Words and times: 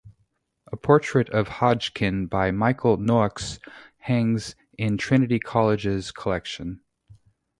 A 0.71 0.77
portrait 0.77 1.29
of 1.29 1.47
Hodgkin 1.47 2.25
by 2.25 2.49
Michael 2.49 2.97
Noakes 2.97 3.59
hangs 3.99 4.55
in 4.75 4.97
Trinity 4.97 5.37
College's 5.37 6.11
collection. 6.11 6.81